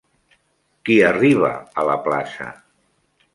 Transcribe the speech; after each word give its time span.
Qui 0.89 0.95
arriba 1.09 1.51
a 1.83 1.85
la 1.91 1.99
plaça? 2.09 2.49